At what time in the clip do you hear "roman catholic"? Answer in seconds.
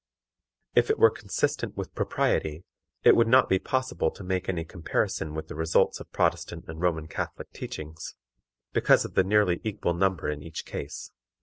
6.81-7.51